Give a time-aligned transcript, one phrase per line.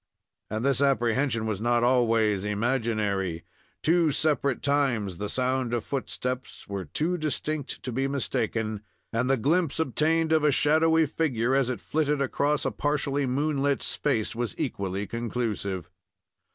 [0.49, 3.43] And this apprehension was not always imaginary.
[3.83, 8.81] Two separate times the sound of footsteps were too distinct to be mistaken,
[9.13, 13.83] and the glimpse obtained of a shadowy figure, as it flitted across a partially moonlit
[13.83, 15.91] space, was equally conclusive.